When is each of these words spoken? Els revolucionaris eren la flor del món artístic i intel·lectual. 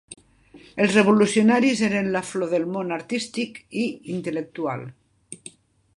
Els 0.85 0.95
revolucionaris 0.99 1.83
eren 1.89 2.09
la 2.17 2.23
flor 2.31 2.51
del 2.55 2.67
món 2.77 2.97
artístic 2.97 3.63
i 3.85 3.87
intel·lectual. 4.17 4.87